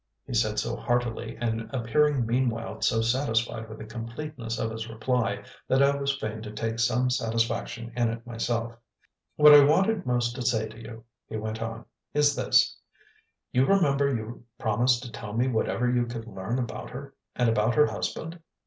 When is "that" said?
5.67-5.83